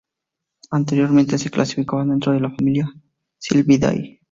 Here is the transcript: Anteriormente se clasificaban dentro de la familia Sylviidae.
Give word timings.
Anteriormente 0.71 1.37
se 1.37 1.51
clasificaban 1.51 2.09
dentro 2.09 2.31
de 2.31 2.39
la 2.39 2.49
familia 2.49 2.91
Sylviidae. 3.37 4.19